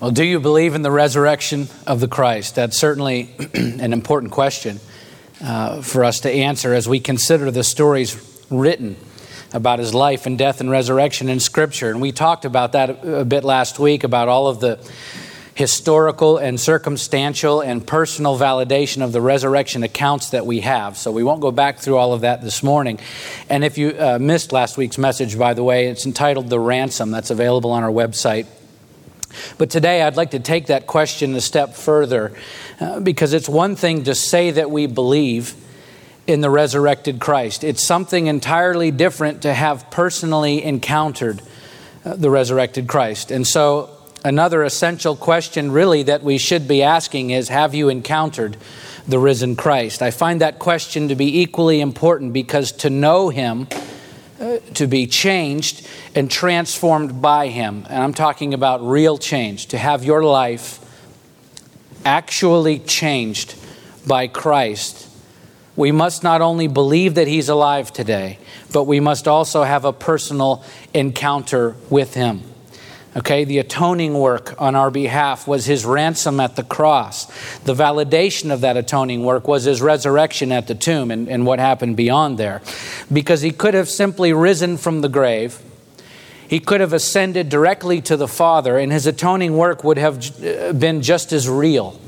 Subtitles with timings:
[0.00, 2.54] Well, do you believe in the resurrection of the Christ?
[2.54, 4.80] That's certainly an important question
[5.44, 8.96] uh, for us to answer as we consider the stories written
[9.52, 11.90] about his life and death and resurrection in Scripture.
[11.90, 14.78] And we talked about that a bit last week about all of the
[15.54, 20.96] historical and circumstantial and personal validation of the resurrection accounts that we have.
[20.96, 22.98] So we won't go back through all of that this morning.
[23.50, 27.10] And if you uh, missed last week's message, by the way, it's entitled The Ransom.
[27.10, 28.46] That's available on our website.
[29.58, 32.32] But today I'd like to take that question a step further
[32.80, 35.54] uh, because it's one thing to say that we believe
[36.26, 41.42] in the resurrected Christ, it's something entirely different to have personally encountered
[42.04, 43.30] uh, the resurrected Christ.
[43.30, 43.90] And so,
[44.24, 48.56] another essential question, really, that we should be asking is Have you encountered
[49.08, 50.02] the risen Christ?
[50.02, 53.66] I find that question to be equally important because to know Him,
[54.74, 57.86] to be changed and transformed by Him.
[57.88, 60.78] And I'm talking about real change, to have your life
[62.04, 63.54] actually changed
[64.06, 65.08] by Christ.
[65.76, 68.38] We must not only believe that He's alive today,
[68.72, 72.42] but we must also have a personal encounter with Him.
[73.16, 77.26] Okay, the atoning work on our behalf was his ransom at the cross.
[77.64, 81.58] The validation of that atoning work was his resurrection at the tomb and, and what
[81.58, 82.62] happened beyond there.
[83.12, 85.60] Because he could have simply risen from the grave,
[86.46, 90.72] he could have ascended directly to the Father, and his atoning work would have uh,
[90.72, 92.00] been just as real.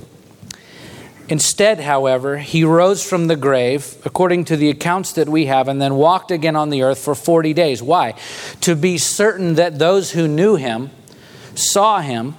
[1.32, 5.80] Instead, however, he rose from the grave, according to the accounts that we have, and
[5.80, 7.82] then walked again on the earth for 40 days.
[7.82, 8.16] Why?
[8.60, 10.90] To be certain that those who knew him
[11.54, 12.34] saw him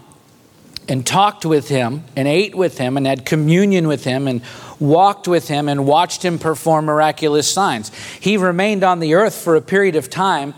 [0.88, 4.44] and talked with him and ate with him and had communion with him and
[4.78, 7.92] walked with him and watched him perform miraculous signs.
[8.20, 10.54] He remained on the earth for a period of time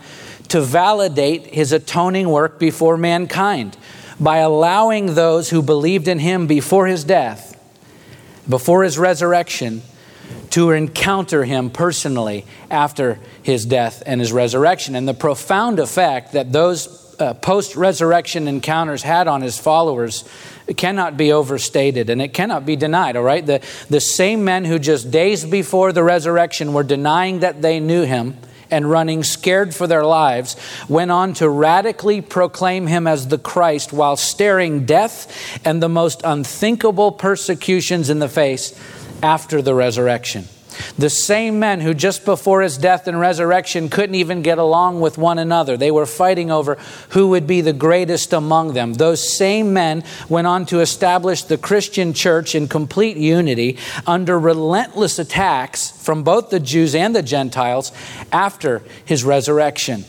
[0.48, 3.78] to validate his atoning work before mankind
[4.20, 7.55] by allowing those who believed in him before his death
[8.48, 9.82] before his resurrection
[10.50, 14.94] to encounter him personally after his death and his resurrection.
[14.94, 20.24] And the profound effect that those uh, post resurrection encounters had on his followers
[20.76, 23.44] cannot be overstated and it cannot be denied, all right?
[23.44, 28.02] The, the same men who just days before the resurrection were denying that they knew
[28.02, 28.36] him
[28.70, 30.56] and running scared for their lives,
[30.88, 36.22] went on to radically proclaim him as the Christ while staring death and the most
[36.24, 38.78] unthinkable persecutions in the face
[39.22, 40.48] after the resurrection.
[40.98, 45.18] The same men who just before his death and resurrection couldn't even get along with
[45.18, 45.76] one another.
[45.76, 46.76] They were fighting over
[47.10, 48.94] who would be the greatest among them.
[48.94, 55.18] Those same men went on to establish the Christian church in complete unity under relentless
[55.18, 57.92] attacks from both the Jews and the Gentiles
[58.32, 60.04] after his resurrection.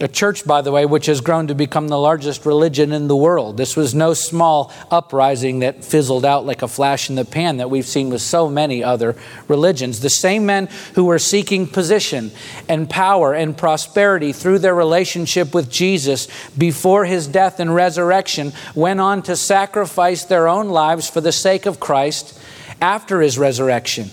[0.00, 3.14] A church, by the way, which has grown to become the largest religion in the
[3.14, 3.56] world.
[3.56, 7.70] This was no small uprising that fizzled out like a flash in the pan that
[7.70, 9.14] we've seen with so many other
[9.46, 10.00] religions.
[10.00, 12.32] The same men who were seeking position
[12.68, 16.26] and power and prosperity through their relationship with Jesus
[16.58, 21.66] before his death and resurrection went on to sacrifice their own lives for the sake
[21.66, 22.36] of Christ
[22.80, 24.10] after his resurrection.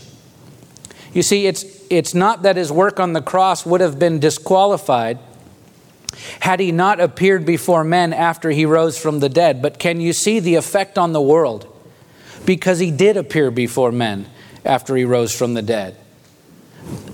[1.12, 5.18] You see, it's, it's not that his work on the cross would have been disqualified
[6.42, 9.62] had he not appeared before men after he rose from the dead.
[9.62, 11.68] But can you see the effect on the world?
[12.46, 14.28] Because he did appear before men
[14.66, 15.96] after he rose from the dead.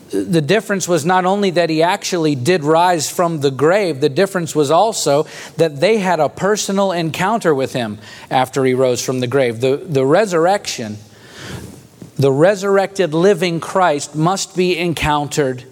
[0.09, 4.55] The difference was not only that he actually did rise from the grave, the difference
[4.55, 5.27] was also
[5.57, 7.99] that they had a personal encounter with him
[8.31, 9.59] after he rose from the grave.
[9.59, 10.97] The, the resurrection,
[12.15, 15.65] the resurrected living Christ must be encountered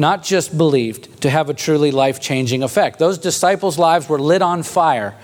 [0.00, 2.98] not just believed, to have a truly life changing effect.
[2.98, 5.14] Those disciples' lives were lit on fire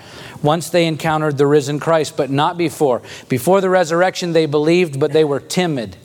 [0.43, 3.01] once they encountered the risen Christ, but not before.
[3.27, 5.97] Before the resurrection, they believed, but they were timid.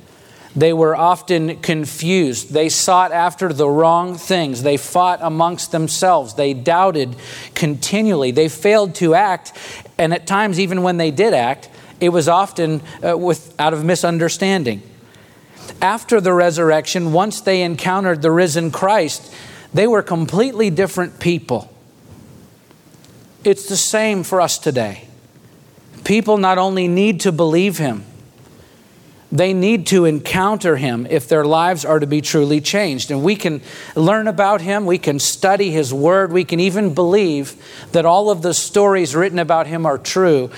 [0.57, 2.55] They were often confused.
[2.55, 4.63] They sought after the wrong things.
[4.63, 6.35] They fought amongst themselves.
[6.35, 7.15] They doubted
[7.55, 8.31] continually.
[8.31, 9.53] They failed to act,
[9.99, 11.69] and at times, even when they did act,
[12.01, 14.83] it was often uh, with, out of misunderstanding
[15.81, 19.33] after the resurrection, once they encountered the risen Christ,
[19.75, 21.73] they were completely different people.
[23.45, 25.09] It's the same for us today.
[26.05, 28.05] People not only need to believe Him,
[29.33, 33.11] they need to encounter Him if their lives are to be truly changed.
[33.11, 33.63] And we can
[33.97, 37.57] learn about Him, we can study His Word, we can even believe
[37.93, 40.51] that all of the stories written about Him are true.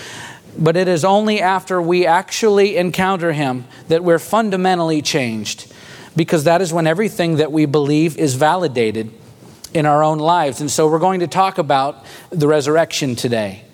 [0.57, 5.73] But it is only after we actually encounter Him that we're fundamentally changed,
[6.15, 9.11] because that is when everything that we believe is validated
[9.73, 10.61] in our own lives.
[10.61, 13.65] And so we're going to talk about the resurrection today.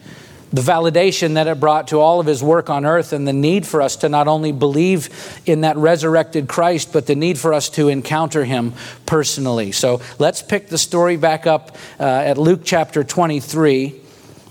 [0.53, 3.67] the validation that it brought to all of his work on earth, and the need
[3.67, 5.09] for us to not only believe
[5.47, 8.75] in that resurrected Christ, but the need for us to encounter him
[9.07, 9.71] personally.
[9.71, 14.00] So let's pick the story back up uh, at Luke chapter 23.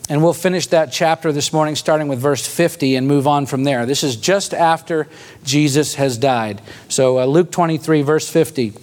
[0.10, 3.64] And we'll finish that chapter this morning, starting with verse 50, and move on from
[3.64, 3.86] there.
[3.86, 5.08] This is just after
[5.44, 6.62] Jesus has died.
[6.88, 8.74] So, uh, Luke 23, verse 50.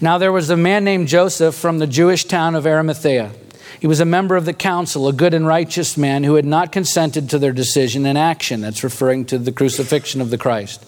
[0.00, 3.32] Now, there was a man named Joseph from the Jewish town of Arimathea
[3.80, 6.72] he was a member of the council, a good and righteous man who had not
[6.72, 8.60] consented to their decision and action.
[8.60, 10.84] That's referring to the crucifixion of the Christ.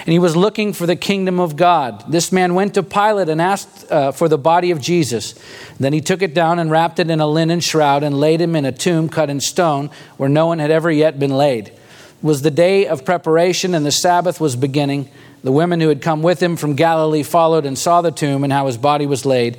[0.00, 2.10] And he was looking for the kingdom of God.
[2.10, 5.34] This man went to Pilate and asked uh, for the body of Jesus.
[5.78, 8.56] Then he took it down and wrapped it in a linen shroud and laid him
[8.56, 11.68] in a tomb cut in stone where no one had ever yet been laid.
[11.68, 11.76] It
[12.22, 15.10] was the day of preparation and the Sabbath was beginning.
[15.42, 18.52] The women who had come with him from Galilee followed and saw the tomb and
[18.52, 19.58] how his body was laid.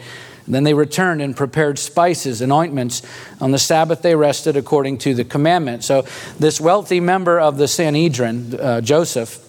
[0.52, 3.02] Then they returned and prepared spices and ointments.
[3.40, 5.84] On the Sabbath, they rested according to the commandment.
[5.84, 6.06] So,
[6.38, 9.48] this wealthy member of the Sanhedrin, uh, Joseph,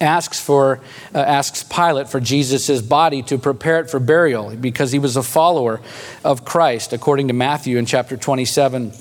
[0.00, 0.80] asks for
[1.14, 5.22] uh, asks Pilate for Jesus' body to prepare it for burial because he was a
[5.22, 5.80] follower
[6.24, 8.92] of Christ according to Matthew in chapter 27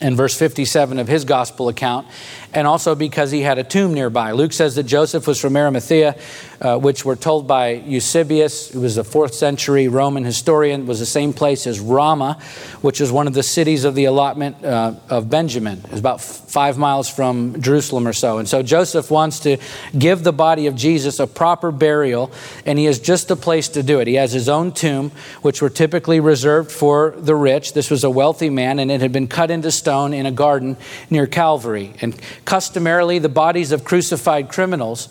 [0.00, 2.06] and verse 57 of his gospel account
[2.54, 4.32] and also because he had a tomb nearby.
[4.32, 6.16] Luke says that Joseph was from Arimathea,
[6.60, 11.06] uh, which were told by Eusebius, who was a fourth century Roman historian, was the
[11.06, 12.38] same place as Ramah,
[12.80, 15.82] which is one of the cities of the allotment uh, of Benjamin.
[15.90, 18.38] It's about five miles from Jerusalem or so.
[18.38, 19.58] And so Joseph wants to
[19.98, 22.30] give the body of Jesus a proper burial,
[22.64, 24.06] and he has just the place to do it.
[24.06, 25.10] He has his own tomb,
[25.42, 27.72] which were typically reserved for the rich.
[27.72, 30.76] This was a wealthy man, and it had been cut into stone in a garden
[31.10, 31.92] near Calvary.
[32.00, 35.08] And Customarily, the bodies of crucified criminals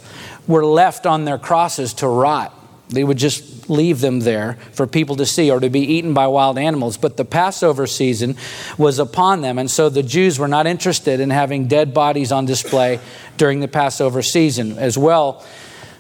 [0.47, 2.59] were left on their crosses to rot.
[2.89, 6.27] They would just leave them there for people to see or to be eaten by
[6.27, 6.97] wild animals.
[6.97, 8.35] But the Passover season
[8.77, 12.45] was upon them, and so the Jews were not interested in having dead bodies on
[12.45, 13.00] display
[13.38, 14.77] during the Passover season.
[14.77, 15.44] As well,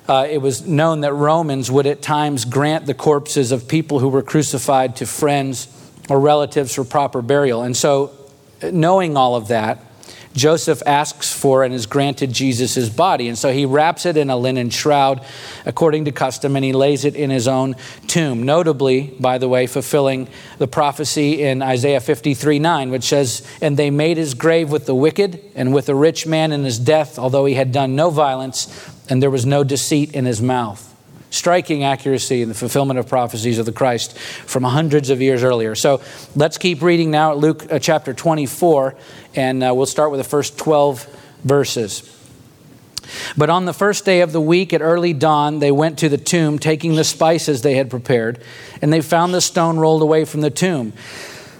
[0.07, 4.09] uh, it was known that Romans would at times grant the corpses of people who
[4.09, 5.67] were crucified to friends
[6.09, 7.63] or relatives for proper burial.
[7.63, 8.11] And so,
[8.61, 9.79] knowing all of that,
[10.33, 13.27] Joseph asks for and is granted Jesus' body.
[13.27, 15.23] And so he wraps it in a linen shroud
[15.65, 17.75] according to custom and he lays it in his own
[18.07, 18.43] tomb.
[18.43, 20.27] Notably, by the way, fulfilling
[20.57, 24.95] the prophecy in Isaiah 53 9, which says, And they made his grave with the
[24.95, 28.89] wicked and with a rich man in his death, although he had done no violence
[29.09, 30.92] and there was no deceit in his mouth
[31.43, 35.75] striking accuracy in the fulfillment of prophecies of the Christ from hundreds of years earlier.
[35.75, 35.99] So
[36.37, 38.95] let's keep reading now at Luke uh, chapter 24,
[39.35, 41.05] and uh, we'll start with the first 12
[41.43, 42.09] verses.
[43.35, 46.17] But on the first day of the week at early dawn, they went to the
[46.17, 48.41] tomb, taking the spices they had prepared,
[48.81, 50.93] and they found the stone rolled away from the tomb.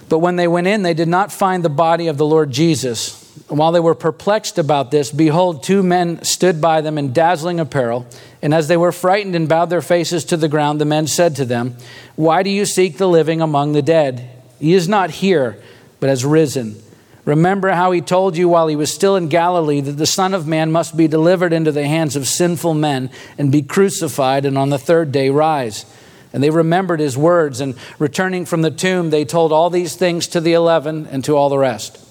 [0.08, 3.20] But when they went in, they did not find the body of the Lord Jesus.
[3.48, 8.06] While they were perplexed about this, behold, two men stood by them in dazzling apparel.
[8.44, 11.34] And as they were frightened and bowed their faces to the ground, the men said
[11.36, 11.78] to them,
[12.14, 14.28] Why do you seek the living among the dead?
[14.60, 15.58] He is not here,
[15.98, 16.76] but has risen.
[17.24, 20.46] Remember how he told you while he was still in Galilee that the Son of
[20.46, 23.08] Man must be delivered into the hands of sinful men
[23.38, 25.86] and be crucified, and on the third day rise.
[26.34, 30.26] And they remembered his words, and returning from the tomb, they told all these things
[30.28, 32.03] to the eleven and to all the rest.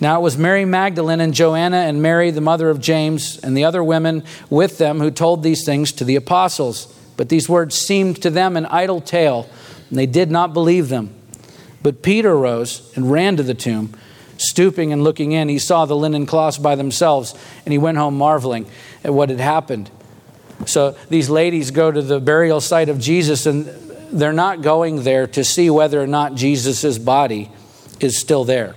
[0.00, 3.64] Now it was Mary Magdalene and Joanna and Mary, the mother of James, and the
[3.64, 6.92] other women with them who told these things to the apostles.
[7.16, 9.48] But these words seemed to them an idle tale,
[9.88, 11.14] and they did not believe them.
[11.82, 13.94] But Peter rose and ran to the tomb.
[14.38, 18.18] Stooping and looking in, he saw the linen cloths by themselves, and he went home
[18.18, 18.66] marveling
[19.02, 19.90] at what had happened.
[20.66, 23.66] So these ladies go to the burial site of Jesus, and
[24.12, 27.50] they're not going there to see whether or not Jesus' body
[28.00, 28.74] is still there.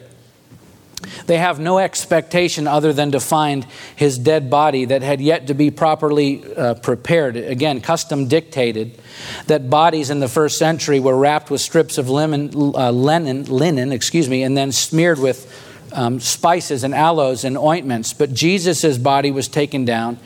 [1.26, 5.54] They have no expectation other than to find his dead body that had yet to
[5.54, 7.36] be properly uh, prepared.
[7.36, 9.00] Again, custom dictated
[9.48, 13.92] that bodies in the first century were wrapped with strips of lemon, uh, linen, linen,
[13.92, 18.14] excuse me, and then smeared with um, spices and aloes and ointments.
[18.14, 20.20] But Jesus' body was taken down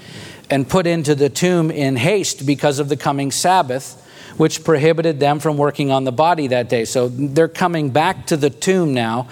[0.50, 4.00] and put into the tomb in haste because of the coming Sabbath
[4.38, 6.86] which prohibited them from working on the body that day.
[6.86, 9.28] So they're coming back to the tomb now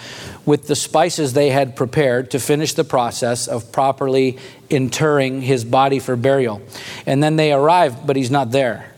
[0.46, 4.38] with the spices they had prepared to finish the process of properly
[4.70, 6.62] interring his body for burial.
[7.06, 8.92] And then they arrive, but he's not there.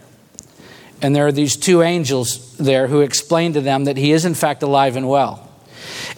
[1.01, 4.36] And there are these two angels there who explain to them that he is, in
[4.36, 5.50] fact, alive and well.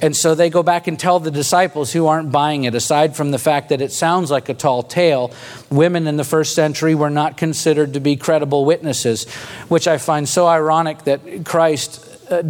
[0.02, 3.32] And so they go back and tell the disciples who aren't buying it, aside from
[3.32, 5.34] the fact that it sounds like a tall tale,
[5.70, 9.30] women in the first century were not considered to be credible witnesses,
[9.68, 12.44] which I find so ironic that Christ uh,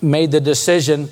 [0.00, 1.08] made the decision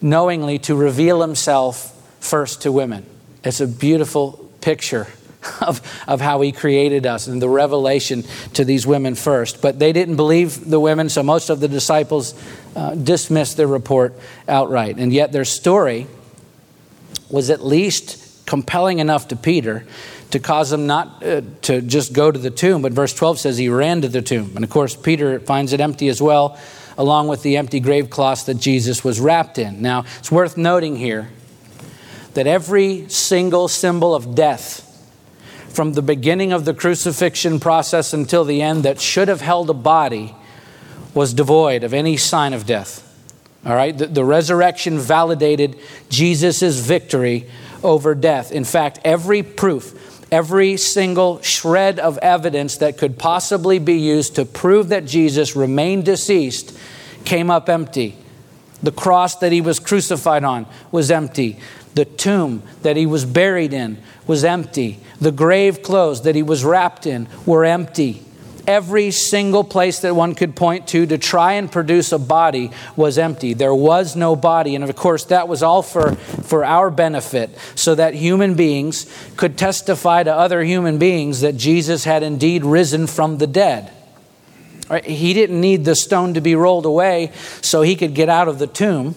[0.00, 3.04] knowingly to reveal himself first to women.
[3.44, 5.06] It's a beautiful picture
[5.60, 9.62] of, of how he created us and the revelation to these women first.
[9.62, 12.34] But they didn't believe the women, so most of the disciples
[12.76, 14.18] uh, dismissed their report
[14.48, 14.96] outright.
[14.96, 16.06] And yet their story
[17.30, 19.86] was at least compelling enough to Peter
[20.32, 22.82] to cause him not uh, to just go to the tomb.
[22.82, 24.52] But verse 12 says he ran to the tomb.
[24.54, 26.58] And of course, Peter finds it empty as well,
[26.98, 29.82] along with the empty grave cloth that Jesus was wrapped in.
[29.82, 31.30] Now, it's worth noting here
[32.34, 34.86] that every single symbol of death
[35.70, 39.74] from the beginning of the crucifixion process until the end that should have held a
[39.74, 40.34] body
[41.14, 43.06] was devoid of any sign of death.
[43.64, 43.96] All right?
[43.96, 47.48] The, the resurrection validated Jesus' victory
[47.82, 48.52] over death.
[48.52, 54.44] In fact, every proof, every single shred of evidence that could possibly be used to
[54.44, 56.76] prove that Jesus remained deceased
[57.24, 58.16] came up empty.
[58.82, 61.58] The cross that he was crucified on was empty.
[61.94, 65.00] The tomb that he was buried in was empty.
[65.20, 68.24] The grave clothes that he was wrapped in were empty.
[68.66, 73.18] Every single place that one could point to to try and produce a body was
[73.18, 73.52] empty.
[73.52, 74.74] There was no body.
[74.74, 79.58] And of course, that was all for, for our benefit, so that human beings could
[79.58, 83.92] testify to other human beings that Jesus had indeed risen from the dead.
[85.04, 88.58] He didn't need the stone to be rolled away so he could get out of
[88.58, 89.14] the tomb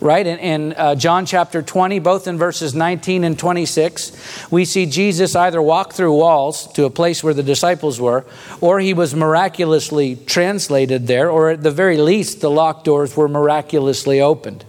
[0.00, 0.26] right?
[0.26, 5.34] In, in uh, John chapter 20, both in verses 19 and 26, we see Jesus
[5.34, 8.24] either walk through walls to a place where the disciples were,
[8.60, 13.28] or he was miraculously translated there, or at the very least, the locked doors were
[13.28, 14.64] miraculously opened.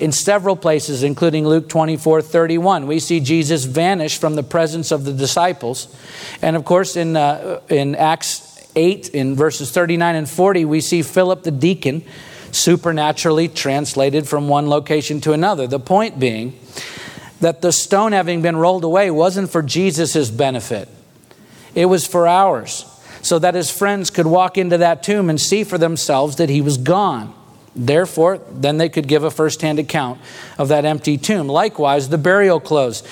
[0.00, 5.04] In several places, including Luke 24 31, we see Jesus vanish from the presence of
[5.04, 5.94] the disciples.
[6.40, 11.02] And of course, in, uh, in Acts 8, in verses 39 and 40, we see
[11.02, 12.04] Philip the deacon
[12.52, 15.66] supernaturally translated from one location to another.
[15.66, 16.58] The point being
[17.40, 20.88] that the stone having been rolled away wasn't for Jesus' benefit,
[21.74, 22.84] it was for ours,
[23.22, 26.60] so that his friends could walk into that tomb and see for themselves that he
[26.60, 27.34] was gone.
[27.76, 30.20] Therefore, then they could give a firsthand account
[30.56, 31.46] of that empty tomb.
[31.48, 33.04] Likewise, the burial clothes.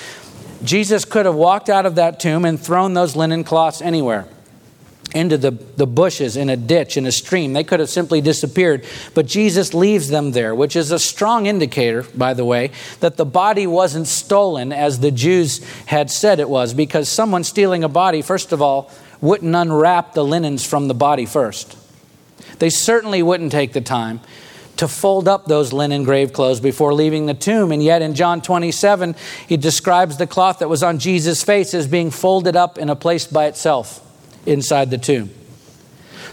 [0.63, 4.27] Jesus could have walked out of that tomb and thrown those linen cloths anywhere
[5.13, 7.53] into the, the bushes in a ditch, in a stream.
[7.53, 12.03] They could have simply disappeared, but Jesus leaves them there, which is a strong indicator,
[12.15, 16.73] by the way, that the body wasn't stolen as the Jews had said it was,
[16.73, 21.25] because someone stealing a body, first of all, wouldn't unwrap the linens from the body
[21.25, 21.77] first.
[22.59, 24.19] They certainly wouldn't take the time
[24.77, 27.71] to fold up those linen grave clothes before leaving the tomb.
[27.71, 29.15] And yet in John 27,
[29.47, 32.95] he describes the cloth that was on Jesus' face as being folded up in a
[32.95, 34.03] place by itself
[34.47, 35.29] inside the tomb.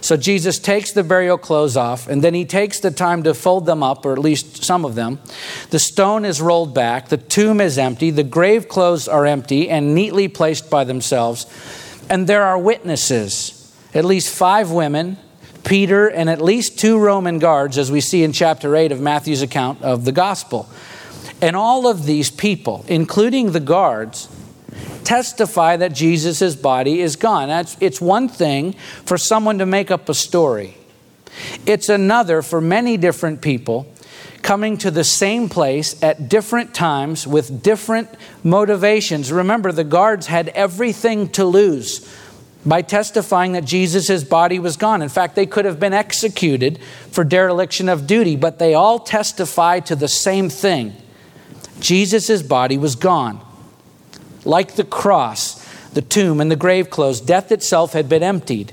[0.04, 3.64] So Jesus takes the burial clothes off, and then he takes the time to fold
[3.64, 5.18] them up, or at least some of them.
[5.70, 9.94] The stone is rolled back, the tomb is empty, the grave clothes are empty and
[9.94, 11.46] neatly placed by themselves.
[12.10, 15.16] And there are witnesses, at least five women,
[15.64, 19.40] Peter, and at least two Roman guards, as we see in chapter 8 of Matthew's
[19.40, 20.68] account of the gospel.
[21.40, 24.28] And all of these people, including the guards,
[25.04, 27.48] testify that Jesus' body is gone.
[27.48, 28.72] That's, it's one thing
[29.04, 30.76] for someone to make up a story,
[31.66, 33.86] it's another for many different people
[34.42, 38.08] coming to the same place at different times with different
[38.42, 39.32] motivations.
[39.32, 42.06] Remember, the guards had everything to lose
[42.66, 45.02] by testifying that Jesus' body was gone.
[45.02, 46.78] In fact, they could have been executed
[47.10, 50.94] for dereliction of duty, but they all testify to the same thing
[51.80, 53.40] Jesus' body was gone.
[54.44, 58.72] Like the cross, the tomb, and the grave clothes, death itself had been emptied.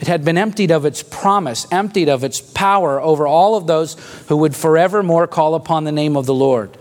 [0.00, 3.94] It had been emptied of its promise, emptied of its power over all of those
[4.28, 6.76] who would forevermore call upon the name of the Lord.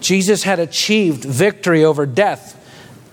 [0.00, 2.56] Jesus had achieved victory over death,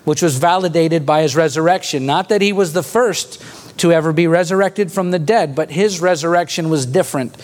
[0.05, 2.05] which was validated by his resurrection.
[2.05, 3.43] Not that he was the first
[3.79, 7.35] to ever be resurrected from the dead, but his resurrection was different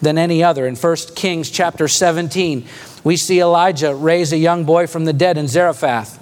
[0.00, 0.66] than any other.
[0.66, 2.66] In 1 Kings chapter 17,
[3.04, 6.18] we see Elijah raise a young boy from the dead in Zarephath.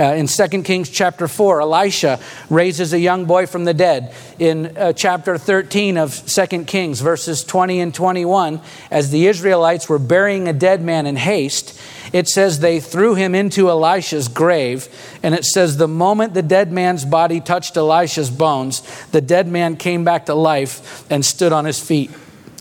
[0.00, 4.14] Uh, in 2 Kings chapter 4, Elisha raises a young boy from the dead.
[4.38, 9.98] In uh, chapter 13 of 2 Kings, verses 20 and 21, as the Israelites were
[9.98, 11.78] burying a dead man in haste,
[12.14, 14.88] it says they threw him into Elisha's grave.
[15.22, 19.76] And it says the moment the dead man's body touched Elisha's bones, the dead man
[19.76, 22.10] came back to life and stood on his feet.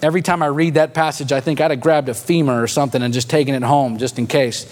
[0.01, 3.01] Every time I read that passage, I think I'd have grabbed a femur or something
[3.01, 4.65] and just taken it home just in case.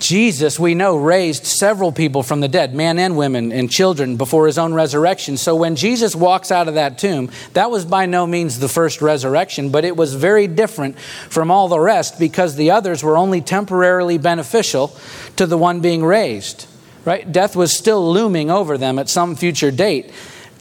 [0.00, 4.46] Jesus, we know, raised several people from the dead, men and women and children, before
[4.46, 5.36] his own resurrection.
[5.36, 9.02] So when Jesus walks out of that tomb, that was by no means the first
[9.02, 13.40] resurrection, but it was very different from all the rest because the others were only
[13.40, 14.96] temporarily beneficial
[15.36, 16.66] to the one being raised.
[17.04, 17.30] Right?
[17.30, 20.12] Death was still looming over them at some future date.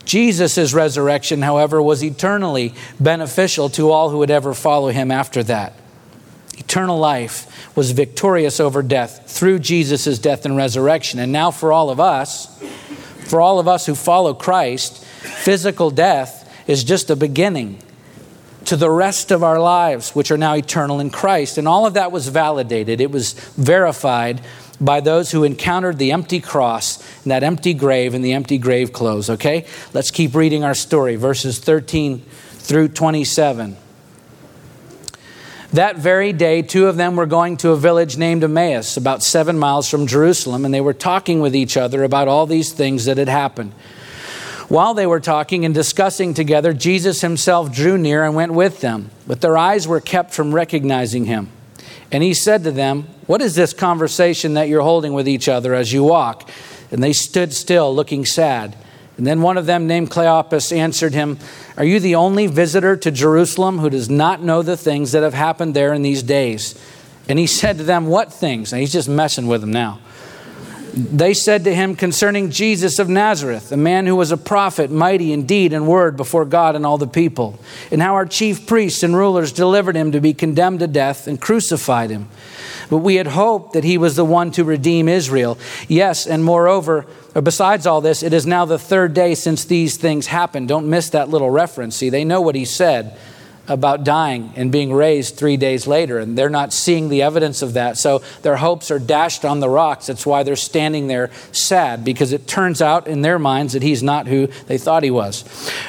[0.09, 5.73] Jesus' resurrection, however, was eternally beneficial to all who would ever follow him after that.
[6.57, 11.19] Eternal life was victorious over death through Jesus' death and resurrection.
[11.19, 12.47] And now, for all of us,
[13.27, 17.77] for all of us who follow Christ, physical death is just a beginning
[18.65, 21.59] to the rest of our lives, which are now eternal in Christ.
[21.59, 24.41] And all of that was validated, it was verified
[24.81, 28.93] by those who encountered the empty cross and that empty grave and the empty grave
[28.93, 29.29] clothes.
[29.29, 29.65] Okay?
[29.93, 33.75] Let's keep reading our story, verses 13 through 27.
[35.73, 39.59] That very day, two of them were going to a village named Emmaus, about seven
[39.59, 43.17] miles from Jerusalem, and they were talking with each other about all these things that
[43.17, 43.73] had happened.
[44.67, 49.11] While they were talking and discussing together, Jesus himself drew near and went with them,
[49.27, 51.49] but their eyes were kept from recognizing him.
[52.11, 55.75] And he said to them, What is this conversation that you're holding with each other
[55.75, 56.49] as you walk?
[56.89, 58.75] And they stood still, looking sad.
[59.17, 61.37] And then one of them, named Cleopas, answered him,
[61.77, 65.35] Are you the only visitor to Jerusalem who does not know the things that have
[65.35, 66.73] happened there in these days?
[67.27, 68.73] And he said to them, What things?
[68.73, 69.99] And he's just messing with them now.
[70.95, 75.33] They said to him concerning Jesus of Nazareth, a man who was a prophet, mighty
[75.33, 77.59] in deed and word before God and all the people,
[77.91, 81.39] and how our chief priests and rulers delivered him to be condemned to death and
[81.39, 82.27] crucified him.
[82.89, 85.57] But we had hoped that he was the one to redeem Israel.
[85.87, 87.05] Yes, and moreover,
[87.35, 90.67] or besides all this, it is now the third day since these things happened.
[90.67, 91.95] Don't miss that little reference.
[91.95, 93.17] See, they know what he said
[93.69, 97.73] about dying and being raised three days later, and they're not seeing the evidence of
[97.73, 97.97] that.
[97.97, 100.07] So their hopes are dashed on the rocks.
[100.07, 104.01] That's why they're standing there sad, because it turns out in their minds that he's
[104.01, 105.45] not who they thought he was.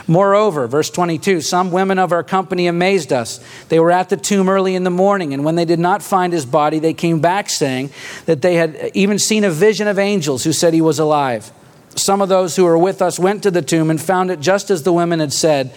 [0.06, 3.40] Moreover, verse 22 some women of our company amazed us.
[3.68, 6.32] They were at the tomb early in the morning, and when they did not find
[6.32, 7.90] his body, they came back saying
[8.26, 11.50] that they had even seen a vision of angels who said he was alive.
[11.97, 14.71] Some of those who were with us went to the tomb and found it just
[14.71, 15.73] as the women had said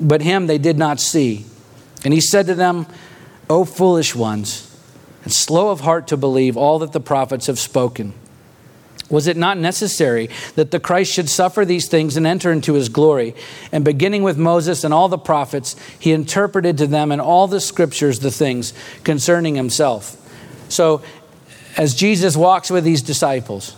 [0.00, 1.46] but him they did not see.
[2.04, 2.86] And he said to them,
[3.48, 4.62] O foolish ones,
[5.24, 8.14] and slow of heart to believe all that the prophets have spoken.
[9.08, 12.88] Was it not necessary that the Christ should suffer these things and enter into his
[12.88, 13.36] glory?
[13.70, 17.60] And beginning with Moses and all the prophets, he interpreted to them in all the
[17.60, 18.72] scriptures the things
[19.04, 20.16] concerning himself.
[20.68, 21.02] So,
[21.76, 23.76] as Jesus walks with these disciples,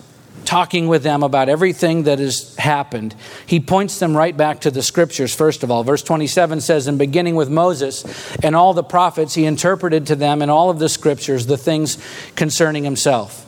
[0.48, 4.82] talking with them about everything that has happened, he points them right back to the
[4.82, 5.84] scriptures, first of all.
[5.84, 8.02] Verse 27 says, In beginning with Moses
[8.42, 11.98] and all the prophets, he interpreted to them in all of the scriptures the things
[12.34, 13.44] concerning himself.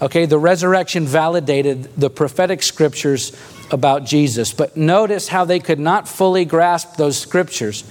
[0.00, 3.32] Okay, the resurrection validated the prophetic scriptures
[3.72, 4.52] about Jesus.
[4.52, 7.82] But notice how they could not fully grasp those scriptures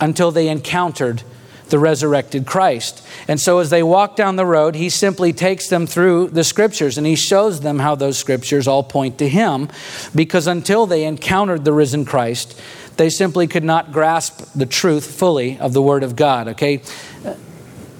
[0.00, 1.24] until they encountered
[1.68, 3.06] the resurrected Christ.
[3.26, 6.96] And so as they walk down the road, he simply takes them through the scriptures
[6.96, 9.68] and he shows them how those scriptures all point to him
[10.14, 12.60] because until they encountered the risen Christ,
[12.96, 16.82] they simply could not grasp the truth fully of the Word of God, okay?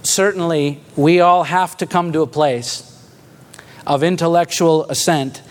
[0.03, 2.93] Certainly, we all have to come to a place
[3.87, 5.43] of intellectual assent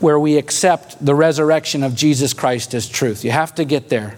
[0.00, 3.24] where we accept the resurrection of Jesus Christ as truth.
[3.24, 4.16] You have to get there.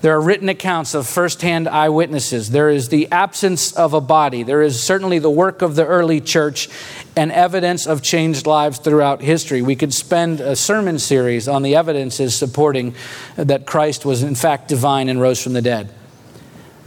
[0.00, 2.50] There are written accounts of firsthand eyewitnesses.
[2.50, 4.44] There is the absence of a body.
[4.44, 6.68] There is certainly the work of the early church
[7.16, 9.60] and evidence of changed lives throughout history.
[9.60, 12.94] We could spend a sermon series on the evidences supporting
[13.34, 15.92] that Christ was, in fact, divine and rose from the dead.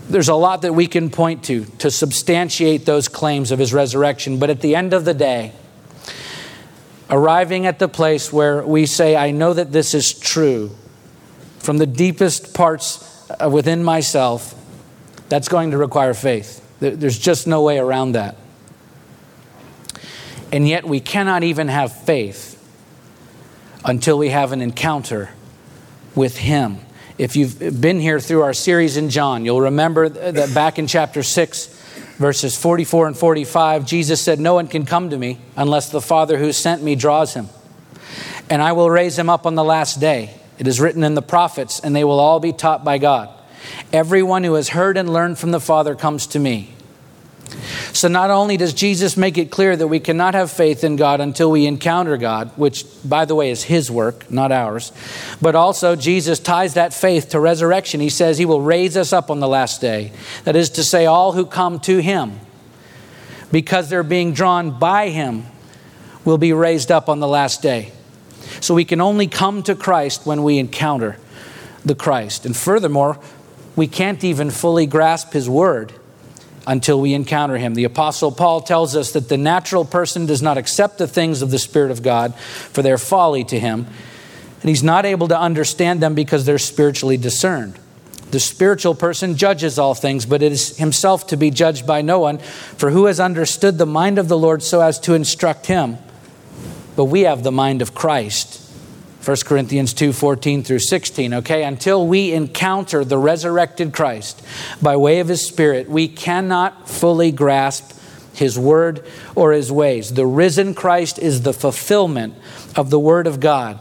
[0.07, 4.39] There's a lot that we can point to to substantiate those claims of his resurrection,
[4.39, 5.51] but at the end of the day,
[7.09, 10.71] arriving at the place where we say, I know that this is true
[11.61, 14.55] from the deepest parts uh, within myself,
[15.29, 16.57] that's going to require faith.
[16.79, 18.35] There's just no way around that.
[20.51, 22.57] And yet, we cannot even have faith
[23.85, 25.29] until we have an encounter
[26.15, 26.79] with Him.
[27.17, 31.21] If you've been here through our series in John, you'll remember that back in chapter
[31.21, 31.67] 6,
[32.17, 36.37] verses 44 and 45, Jesus said, No one can come to me unless the Father
[36.37, 37.47] who sent me draws him.
[38.49, 40.40] And I will raise him up on the last day.
[40.61, 43.27] It is written in the prophets, and they will all be taught by God.
[43.91, 46.73] Everyone who has heard and learned from the Father comes to me.
[47.91, 51.19] So, not only does Jesus make it clear that we cannot have faith in God
[51.19, 54.93] until we encounter God, which, by the way, is His work, not ours,
[55.41, 57.99] but also Jesus ties that faith to resurrection.
[57.99, 60.13] He says He will raise us up on the last day.
[60.45, 62.39] That is to say, all who come to Him
[63.51, 65.45] because they're being drawn by him,
[66.23, 67.91] will be raised up on the last day.
[68.61, 71.17] So we can only come to Christ when we encounter
[71.83, 72.45] the Christ.
[72.45, 73.19] And furthermore,
[73.75, 75.93] we can't even fully grasp his word
[76.67, 77.73] until we encounter him.
[77.73, 81.51] The Apostle Paul tells us that the natural person does not accept the things of
[81.51, 83.87] the Spirit of God, for their folly to him,
[84.61, 87.79] and he's not able to understand them because they're spiritually discerned.
[88.29, 92.19] The spiritual person judges all things, but it is himself to be judged by no
[92.19, 92.37] one.
[92.37, 95.97] For who has understood the mind of the Lord so as to instruct him?
[96.95, 98.59] But we have the mind of Christ.
[99.23, 101.33] 1 Corinthians 2 14 through 16.
[101.35, 104.43] Okay, until we encounter the resurrected Christ
[104.81, 107.99] by way of his Spirit, we cannot fully grasp
[108.33, 110.13] his word or his ways.
[110.13, 112.33] The risen Christ is the fulfillment
[112.75, 113.79] of the word of God,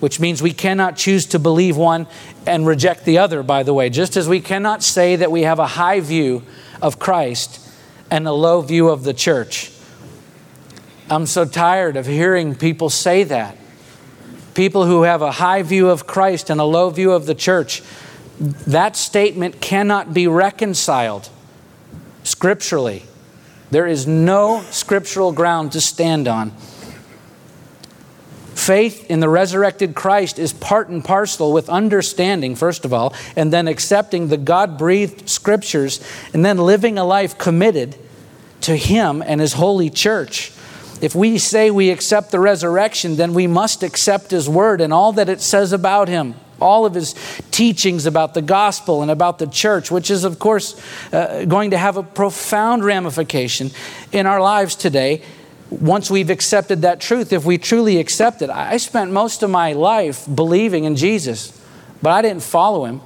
[0.00, 2.06] which means we cannot choose to believe one
[2.46, 5.58] and reject the other, by the way, just as we cannot say that we have
[5.58, 6.42] a high view
[6.82, 7.60] of Christ
[8.10, 9.70] and a low view of the church.
[11.14, 13.56] I'm so tired of hearing people say that.
[14.54, 17.84] People who have a high view of Christ and a low view of the church.
[18.66, 21.28] That statement cannot be reconciled
[22.24, 23.04] scripturally.
[23.70, 26.50] There is no scriptural ground to stand on.
[28.56, 33.52] Faith in the resurrected Christ is part and parcel with understanding, first of all, and
[33.52, 36.00] then accepting the God breathed scriptures,
[36.32, 37.96] and then living a life committed
[38.62, 40.50] to Him and His holy church.
[41.00, 45.12] If we say we accept the resurrection, then we must accept His word and all
[45.12, 47.14] that it says about Him, all of His
[47.50, 50.80] teachings about the gospel and about the church, which is, of course,
[51.12, 53.70] uh, going to have a profound ramification
[54.12, 55.22] in our lives today
[55.70, 58.50] once we've accepted that truth, if we truly accept it.
[58.50, 61.60] I spent most of my life believing in Jesus,
[62.00, 63.00] but I didn't follow Him.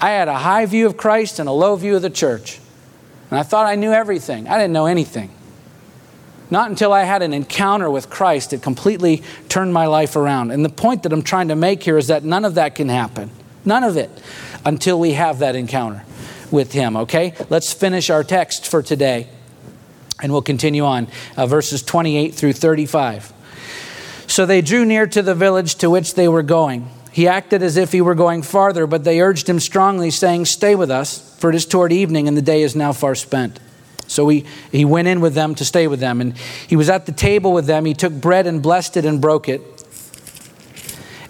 [0.00, 2.58] I had a high view of Christ and a low view of the church.
[3.30, 4.48] And I thought I knew everything.
[4.48, 5.30] I didn't know anything.
[6.50, 10.50] Not until I had an encounter with Christ, it completely turned my life around.
[10.50, 12.88] And the point that I'm trying to make here is that none of that can
[12.88, 13.30] happen.
[13.64, 14.10] None of it
[14.64, 16.04] until we have that encounter
[16.50, 17.34] with Him, okay?
[17.48, 19.28] Let's finish our text for today
[20.22, 21.08] and we'll continue on.
[21.36, 23.32] Uh, verses 28 through 35.
[24.26, 26.88] So they drew near to the village to which they were going.
[27.12, 30.76] He acted as if he were going farther, but they urged him strongly, saying, Stay
[30.76, 33.58] with us, for it is toward evening, and the day is now far spent.
[34.10, 36.20] So he, he went in with them to stay with them.
[36.20, 37.84] And he was at the table with them.
[37.84, 39.62] He took bread and blessed it and broke it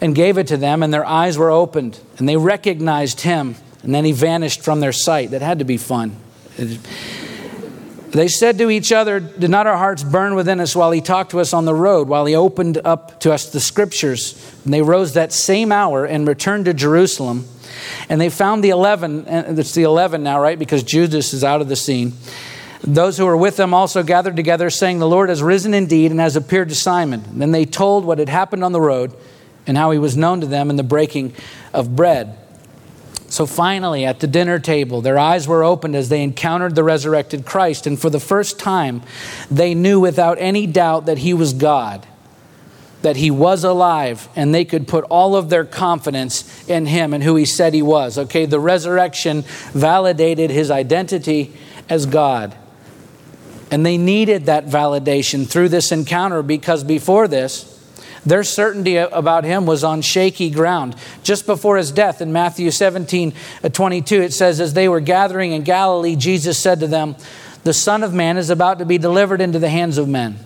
[0.01, 3.55] and gave it to them, and their eyes were opened, and they recognized him.
[3.83, 5.33] And then he vanished from their sight.
[5.33, 6.16] That had to be fun.
[6.57, 11.33] They said to each other, Did not our hearts burn within us while he talked
[11.33, 14.35] to us on the road, while he opened up to us the scriptures?
[14.64, 17.47] And they rose that same hour and returned to Jerusalem.
[18.09, 20.59] And they found the eleven, and it's the eleven now, right?
[20.59, 22.14] Because Judas is out of the scene.
[22.83, 26.21] Those who were with them also gathered together, saying, The Lord has risen indeed and
[26.21, 27.23] has appeared to Simon.
[27.27, 29.14] And then they told what had happened on the road
[29.66, 31.35] and how he was known to them in the breaking
[31.75, 32.38] of bread.
[33.29, 37.45] So finally, at the dinner table, their eyes were opened as they encountered the resurrected
[37.45, 37.87] Christ.
[37.87, 39.03] And for the first time,
[39.51, 42.05] they knew without any doubt that he was God,
[43.03, 47.23] that he was alive, and they could put all of their confidence in him and
[47.23, 48.19] who he said he was.
[48.19, 51.53] Okay, the resurrection validated his identity
[51.88, 52.57] as God.
[53.70, 57.76] And they needed that validation through this encounter because before this,
[58.26, 60.94] their certainty about him was on shaky ground.
[61.22, 63.33] Just before his death in Matthew 17
[63.64, 67.16] uh, 22, it says, As they were gathering in Galilee, Jesus said to them,
[67.64, 70.38] The Son of Man is about to be delivered into the hands of men,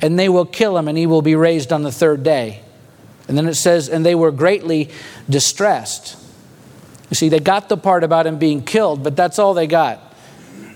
[0.00, 2.62] and they will kill him, and he will be raised on the third day.
[3.28, 4.90] And then it says, And they were greatly
[5.30, 6.16] distressed.
[7.08, 10.11] You see, they got the part about him being killed, but that's all they got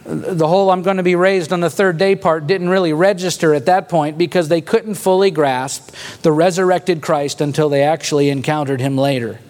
[0.07, 3.55] the whole I'm going to be raised on the third day part didn't really register
[3.55, 8.81] at that point because they couldn't fully grasp the resurrected Christ until they actually encountered
[8.81, 9.41] him later.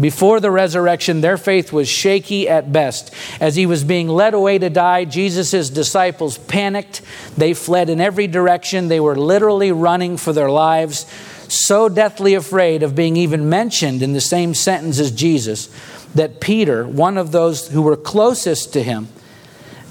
[0.00, 3.14] Before the resurrection, their faith was shaky at best.
[3.40, 7.00] As he was being led away to die, Jesus' disciples panicked.
[7.36, 8.88] They fled in every direction.
[8.88, 11.06] They were literally running for their lives,
[11.46, 15.68] so deathly afraid of being even mentioned in the same sentence as Jesus
[16.14, 19.08] that Peter, one of those who were closest to him,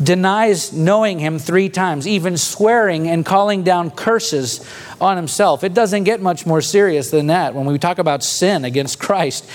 [0.01, 4.65] denies knowing him three times, even swearing and calling down curses
[4.99, 5.63] on himself.
[5.63, 9.47] It doesn't get much more serious than that when we talk about sin against Christ.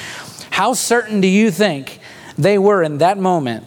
[0.50, 2.00] How certain do you think
[2.36, 3.64] they were in that moment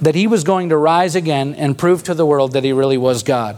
[0.00, 2.98] that he was going to rise again and prove to the world that he really
[2.98, 3.56] was God?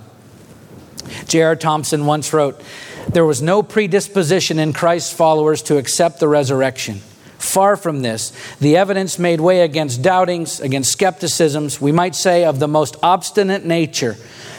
[1.27, 1.57] J.R.
[1.57, 2.61] Thompson once wrote,
[3.09, 7.01] There was no predisposition in Christ's followers to accept the resurrection.
[7.41, 12.59] Far from this, the evidence made way against doubtings, against skepticisms, we might say of
[12.59, 14.19] the most obstinate nature.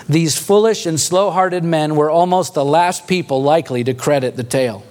[0.09, 4.43] These foolish and slow hearted men were almost the last people likely to credit the
[4.43, 4.83] tale.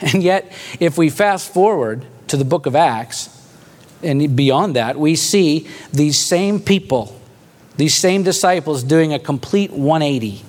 [0.00, 3.30] And yet, if we fast forward to the book of Acts,
[4.02, 7.18] and beyond that, we see these same people,
[7.76, 10.44] these same disciples doing a complete 180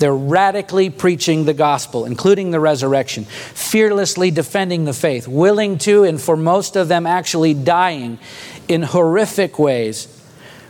[0.00, 6.18] they're radically preaching the gospel, including the resurrection, fearlessly defending the faith, willing to, and
[6.18, 8.18] for most of them, actually dying
[8.66, 10.06] in horrific ways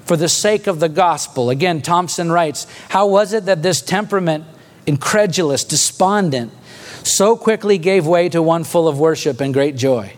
[0.04, 1.48] for the sake of the gospel.
[1.48, 4.44] Again, Thompson writes How was it that this temperament,
[4.84, 6.52] incredulous, despondent,
[7.04, 10.12] so quickly gave way to one full of worship and great joy?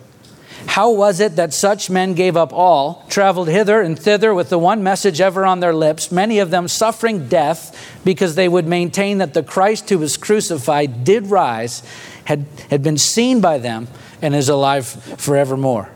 [0.67, 4.59] How was it that such men gave up all, traveled hither and thither with the
[4.59, 9.19] one message ever on their lips, many of them suffering death because they would maintain
[9.19, 11.83] that the Christ who was crucified did rise,
[12.25, 13.89] had, had been seen by them,
[14.23, 15.91] and is alive forevermore?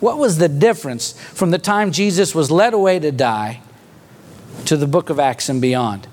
[0.00, 3.60] What was the difference from the time Jesus was led away to die
[4.66, 6.06] to the book of Acts and beyond?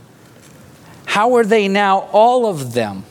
[1.05, 3.05] How are they now, all of them,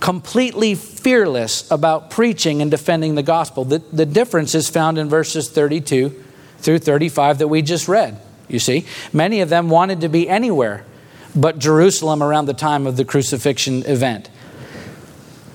[0.00, 0.74] completely
[1.06, 3.64] fearless about preaching and defending the gospel.
[3.64, 6.12] The, the difference is found in verses 32
[6.58, 8.20] through 35 that we just read.
[8.48, 10.84] You see, many of them wanted to be anywhere
[11.32, 14.30] but Jerusalem around the time of the crucifixion event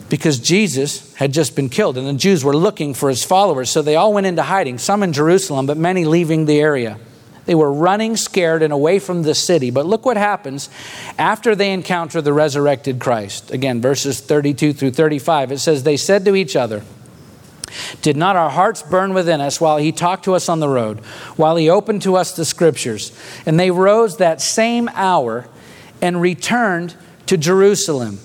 [0.08, 3.70] because Jesus had just been killed and the Jews were looking for his followers.
[3.70, 6.98] So they all went into hiding, some in Jerusalem, but many leaving the area.
[7.46, 9.72] They were running scared and away from the city.
[9.72, 10.70] But look what happens
[11.18, 13.52] after they encounter the resurrected Christ.
[13.52, 15.52] Again, verses 32 through 35.
[15.52, 16.84] It says, They said to each other,
[18.02, 21.00] did not our hearts burn within us while he talked to us on the road,
[21.38, 23.18] while he opened to us the scriptures?
[23.46, 25.48] And they rose that same hour
[26.02, 26.96] and returned
[27.28, 28.20] to Jerusalem.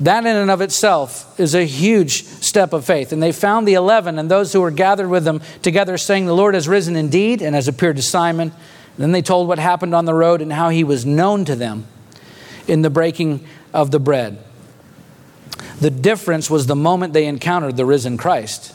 [0.00, 3.12] That in and of itself is a huge step of faith.
[3.12, 6.34] And they found the eleven and those who were gathered with them together, saying, The
[6.34, 8.52] Lord has risen indeed and has appeared to Simon.
[8.96, 11.86] Then they told what happened on the road and how he was known to them
[12.66, 14.38] in the breaking of the bread.
[15.80, 18.74] The difference was the moment they encountered the risen Christ.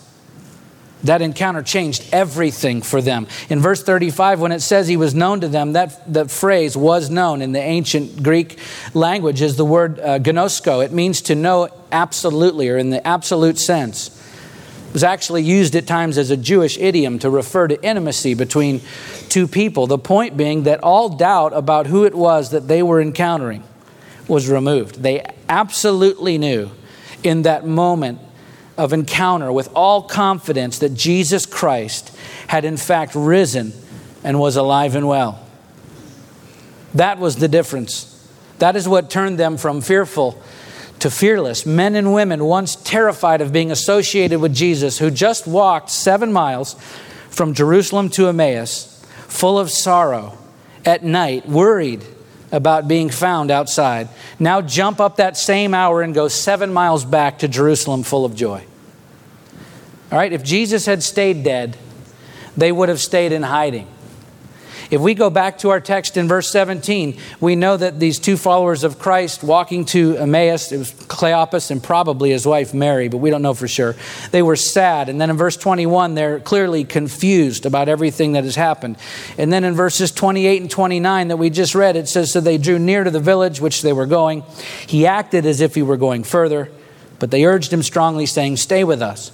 [1.06, 3.28] That encounter changed everything for them.
[3.50, 7.12] In verse 35, when it says he was known to them, that, that phrase was
[7.12, 8.58] known in the ancient Greek
[8.96, 10.84] language is the word uh, gnosko.
[10.84, 14.08] It means to know absolutely or in the absolute sense.
[14.88, 18.82] It was actually used at times as a Jewish idiom to refer to intimacy between
[19.30, 19.86] two people.
[19.86, 23.64] The point being that all doubt about who it was that they were encountering
[24.28, 25.04] was removed.
[25.04, 26.72] They absolutely knew
[27.24, 28.20] in that moment
[28.78, 32.16] of encounter with all confidence that Jesus Christ
[32.48, 33.74] had in fact risen
[34.24, 35.40] and was alive and well.
[36.94, 38.12] That was the difference.
[38.60, 40.42] That is what turned them from fearful
[41.00, 41.66] to fearless.
[41.66, 46.76] Men and women, once terrified of being associated with Jesus, who just walked seven miles
[47.30, 50.38] from Jerusalem to Emmaus, full of sorrow,
[50.86, 52.06] at night, worried
[52.52, 54.10] about being found outside.
[54.40, 58.36] Now jump up that same hour and go seven miles back to Jerusalem full of
[58.36, 58.66] joy.
[60.12, 61.78] All right, if Jesus had stayed dead,
[62.56, 63.88] they would have stayed in hiding.
[64.96, 68.38] If we go back to our text in verse 17, we know that these two
[68.38, 73.18] followers of Christ walking to Emmaus, it was Cleopas and probably his wife Mary, but
[73.18, 73.98] we don't know for sure.
[74.32, 75.10] They were sad.
[75.10, 78.96] And then in verse 21, they're clearly confused about everything that has happened.
[79.38, 82.58] And then in verses 28 and 29 that we just read, it says, So they
[82.58, 84.44] drew near to the village which they were going.
[84.88, 86.72] He acted as if he were going further,
[87.20, 89.34] but they urged him strongly, saying, Stay with us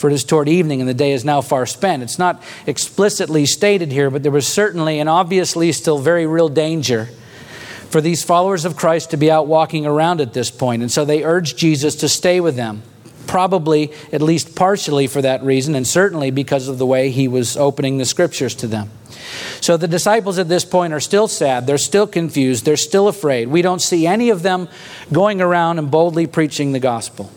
[0.00, 2.02] for it is toward evening and the day is now far spent.
[2.02, 7.10] It's not explicitly stated here, but there was certainly and obviously still very real danger
[7.90, 10.80] for these followers of Christ to be out walking around at this point.
[10.80, 12.82] And so they urged Jesus to stay with them,
[13.26, 17.58] probably at least partially for that reason, and certainly because of the way he was
[17.58, 18.90] opening the scriptures to them.
[19.60, 21.66] So the disciples at this point are still sad.
[21.66, 22.64] They're still confused.
[22.64, 23.48] They're still afraid.
[23.48, 24.66] We don't see any of them
[25.12, 27.30] going around and boldly preaching the gospel.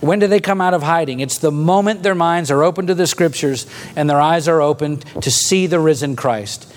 [0.00, 1.20] When do they come out of hiding?
[1.20, 5.04] It's the moment their minds are open to the scriptures and their eyes are opened
[5.22, 6.72] to see the risen Christ.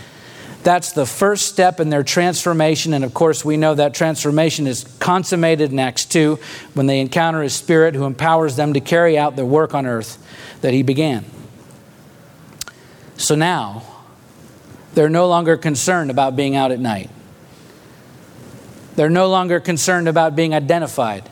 [0.64, 2.94] That's the first step in their transformation.
[2.94, 6.40] And of course, we know that transformation is consummated in Acts 2
[6.74, 10.24] when they encounter His Spirit who empowers them to carry out the work on earth
[10.62, 11.26] that He began.
[13.18, 13.84] So now,
[14.94, 17.10] they're no longer concerned about being out at night.
[18.96, 21.30] They're no longer concerned about being identified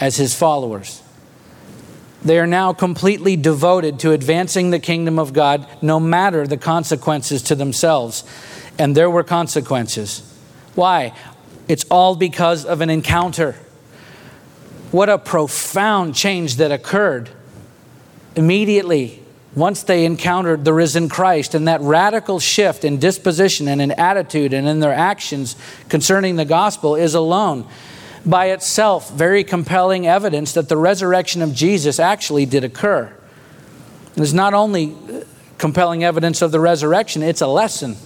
[0.00, 1.02] as His followers.
[2.22, 7.42] They are now completely devoted to advancing the kingdom of God, no matter the consequences
[7.44, 8.24] to themselves.
[8.78, 10.22] And there were consequences.
[10.74, 11.12] Why?
[11.68, 13.54] It's all because of an encounter.
[14.90, 17.30] What a profound change that occurred
[18.34, 19.22] immediately
[19.54, 21.54] once they encountered the risen Christ.
[21.54, 25.56] And that radical shift in disposition and in attitude and in their actions
[25.88, 27.66] concerning the gospel is alone,
[28.24, 33.12] by itself, very compelling evidence that the resurrection of Jesus actually did occur.
[34.16, 35.24] It is not only uh,
[35.58, 37.96] compelling evidence of the resurrection, it's a lesson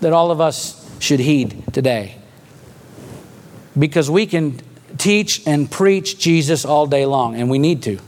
[0.00, 2.16] that all of us should heed today.
[3.78, 4.60] Because we can
[4.98, 7.98] teach and preach Jesus all day long, and we need to.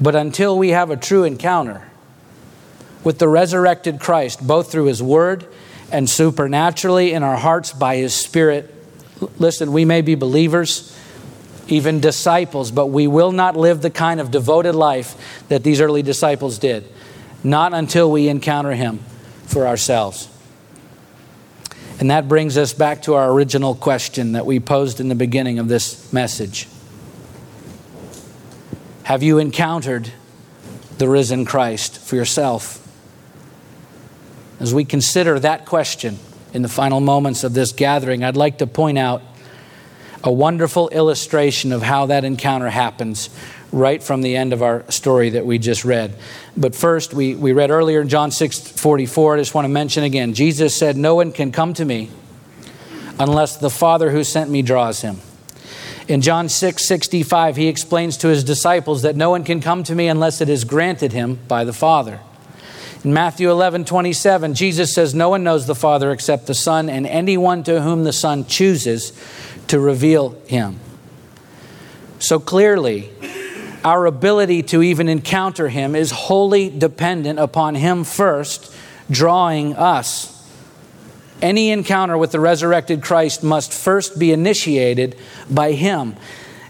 [0.00, 1.88] But until we have a true encounter
[3.04, 5.46] with the resurrected Christ, both through His Word
[5.90, 8.72] and supernaturally in our hearts by His Spirit,
[9.38, 10.96] listen, we may be believers,
[11.68, 16.02] even disciples, but we will not live the kind of devoted life that these early
[16.02, 16.86] disciples did.
[17.44, 19.00] Not until we encounter Him
[19.46, 20.28] for ourselves.
[22.00, 25.58] And that brings us back to our original question that we posed in the beginning
[25.58, 26.68] of this message.
[29.04, 30.12] Have you encountered
[30.98, 32.78] the risen Christ for yourself?
[34.58, 36.18] As we consider that question
[36.52, 39.22] in the final moments of this gathering, I'd like to point out
[40.24, 43.30] a wonderful illustration of how that encounter happens
[43.72, 46.14] right from the end of our story that we just read.
[46.56, 50.04] But first, we, we read earlier in John 6 44, I just want to mention
[50.04, 52.10] again Jesus said, No one can come to me
[53.18, 55.18] unless the Father who sent me draws him.
[56.06, 59.94] In John 6 65, he explains to his disciples that no one can come to
[59.94, 62.20] me unless it is granted him by the Father.
[63.04, 67.06] In Matthew 11 27, Jesus says, No one knows the Father except the Son, and
[67.06, 69.12] anyone to whom the Son chooses
[69.68, 70.78] to reveal him.
[72.18, 73.10] So clearly,
[73.84, 78.72] our ability to even encounter him is wholly dependent upon him first
[79.10, 80.32] drawing us
[81.42, 85.16] any encounter with the resurrected Christ must first be initiated
[85.50, 86.16] by Him.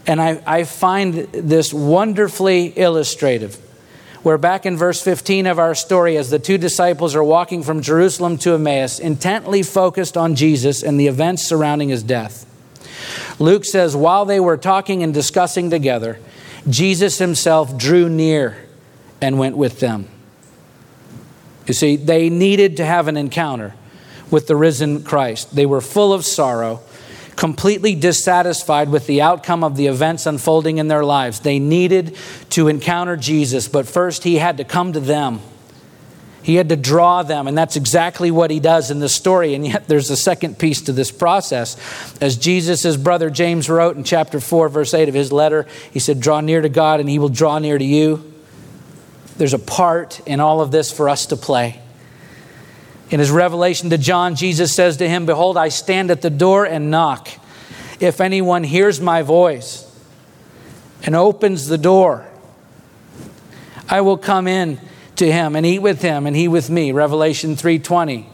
[0.07, 3.57] And I, I find this wonderfully illustrative.
[4.23, 7.81] Where back in verse 15 of our story, as the two disciples are walking from
[7.81, 12.45] Jerusalem to Emmaus, intently focused on Jesus and the events surrounding his death.
[13.37, 16.19] Luke says, while they were talking and discussing together,
[16.69, 18.65] Jesus himself drew near
[19.19, 20.07] and went with them.
[21.67, 23.73] You see, they needed to have an encounter
[24.31, 25.55] with the risen Christ.
[25.55, 26.81] They were full of sorrow,
[27.35, 31.39] completely dissatisfied with the outcome of the events unfolding in their lives.
[31.39, 32.15] They needed
[32.51, 35.39] to encounter Jesus, but first he had to come to them.
[36.43, 39.53] He had to draw them, and that's exactly what he does in the story.
[39.55, 41.77] And yet, there's a second piece to this process.
[42.19, 46.19] As Jesus' brother James wrote in chapter 4, verse 8 of his letter, he said,
[46.19, 48.29] Draw near to God, and he will draw near to you.
[49.37, 51.79] There's a part in all of this for us to play.
[53.09, 56.65] In his revelation to John, Jesus says to him, Behold, I stand at the door
[56.65, 57.29] and knock.
[57.99, 59.89] If anyone hears my voice
[61.03, 62.27] and opens the door,
[63.89, 64.79] I will come in
[65.17, 66.91] to him and eat with him and he with me.
[66.91, 68.25] Revelation 3:20.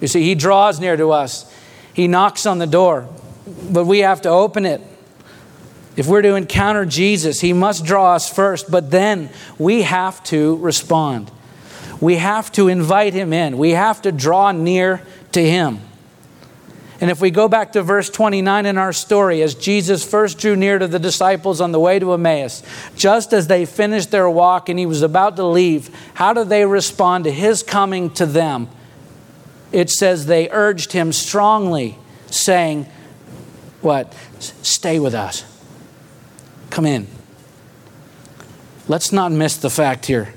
[0.00, 1.52] You see, he draws near to us.
[1.92, 3.08] He knocks on the door,
[3.70, 4.80] but we have to open it.
[5.96, 10.56] If we're to encounter Jesus, he must draw us first, but then we have to
[10.58, 11.32] respond
[12.00, 13.58] we have to invite him in.
[13.58, 15.80] We have to draw near to him.
[17.00, 20.56] And if we go back to verse 29 in our story, as Jesus first drew
[20.56, 22.62] near to the disciples on the way to Emmaus,
[22.96, 26.64] just as they finished their walk and he was about to leave, how do they
[26.64, 28.68] respond to his coming to them?
[29.70, 32.86] It says they urged him strongly, saying,
[33.80, 34.12] What?
[34.40, 35.44] Stay with us.
[36.70, 37.06] Come in.
[38.88, 40.34] Let's not miss the fact here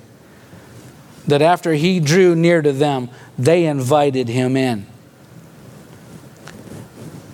[1.27, 4.85] that after he drew near to them, they invited him in.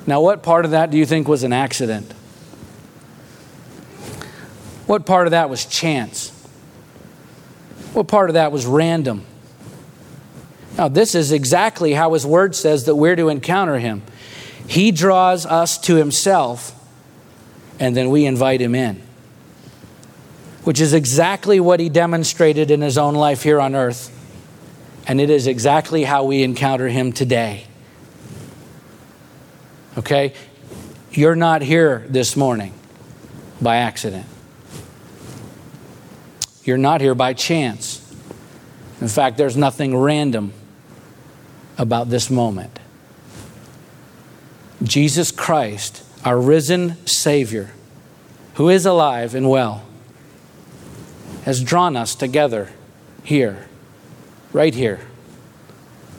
[0.05, 2.11] Now, what part of that do you think was an accident?
[4.85, 6.29] What part of that was chance?
[7.93, 9.25] What part of that was random?
[10.77, 14.03] Now, this is exactly how his word says that we're to encounter him.
[14.67, 16.73] He draws us to himself,
[17.79, 19.06] and then we invite him in
[20.67, 24.11] which is exactly what he demonstrated in his own life here on earth.
[25.07, 27.67] And it is exactly how we encounter him today.
[29.97, 30.33] Okay?
[31.09, 32.73] You're not here this morning
[33.61, 34.25] by accident.
[36.65, 38.01] You're not here by chance.
[38.99, 40.51] In fact, there's nothing random
[41.77, 42.77] about this moment.
[44.83, 47.71] Jesus Christ, our risen Savior,
[48.55, 49.86] who is alive and well,
[51.47, 52.69] has drawn us together
[53.23, 53.69] here,
[54.51, 54.99] right here,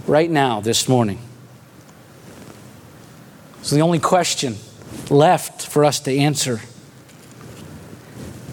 [0.06, 1.18] right now, this morning.
[3.60, 4.56] So the only question
[5.10, 6.62] left for us to answer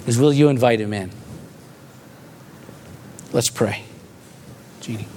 [0.06, 1.12] is will you invite him in?
[3.32, 3.84] Let's pray.
[4.82, 5.08] Jeannie.